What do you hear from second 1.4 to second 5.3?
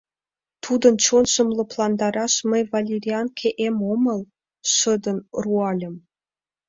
лыпландараш мый валерианке эм омыл!— шыдын